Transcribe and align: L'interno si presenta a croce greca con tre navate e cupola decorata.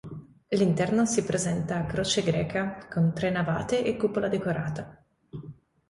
L'interno 0.47 1.05
si 1.05 1.23
presenta 1.23 1.77
a 1.77 1.85
croce 1.85 2.23
greca 2.23 2.87
con 2.89 3.13
tre 3.13 3.29
navate 3.29 3.83
e 3.85 3.97
cupola 3.97 4.29
decorata. 4.29 5.05